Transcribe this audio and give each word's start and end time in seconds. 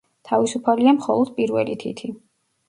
თავისუფალია 0.27 0.93
მხოლოდ 0.95 1.31
პირველი 1.37 1.77
თითი. 1.85 2.11